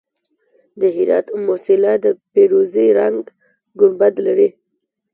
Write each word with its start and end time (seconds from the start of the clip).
د 0.79 0.81
هرات 0.95 1.27
موسیلا 1.45 1.93
د 2.03 2.05
فیروزي 2.31 2.87
رنګ 2.99 3.21
ګنبد 3.79 4.15
لري 4.25 4.49